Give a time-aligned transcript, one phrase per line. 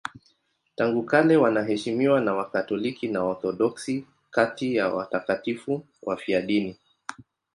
[0.75, 6.77] Tangu kale wanaheshimiwa na Wakatoliki na Waorthodoksi kati ya watakatifu wafiadini.